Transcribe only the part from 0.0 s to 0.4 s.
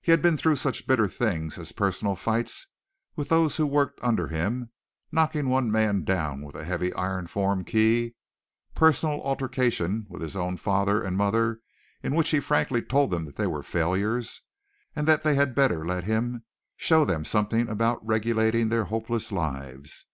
He had been